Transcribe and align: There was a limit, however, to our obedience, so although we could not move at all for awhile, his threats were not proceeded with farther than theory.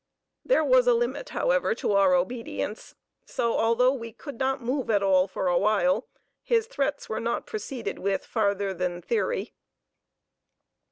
There 0.43 0.63
was 0.63 0.87
a 0.87 0.95
limit, 0.95 1.29
however, 1.29 1.75
to 1.75 1.91
our 1.91 2.15
obedience, 2.15 2.95
so 3.23 3.55
although 3.59 3.93
we 3.93 4.11
could 4.11 4.39
not 4.39 4.59
move 4.59 4.89
at 4.89 5.03
all 5.03 5.27
for 5.27 5.45
awhile, 5.45 6.07
his 6.41 6.65
threats 6.65 7.07
were 7.07 7.19
not 7.19 7.45
proceeded 7.45 7.99
with 7.99 8.25
farther 8.25 8.73
than 8.73 9.03
theory. 9.03 9.53